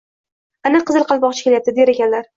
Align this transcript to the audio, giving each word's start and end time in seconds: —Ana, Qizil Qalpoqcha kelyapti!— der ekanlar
—Ana, 0.69 0.81
Qizil 0.87 1.05
Qalpoqcha 1.13 1.47
kelyapti!— 1.49 1.75
der 1.81 1.93
ekanlar 1.95 2.29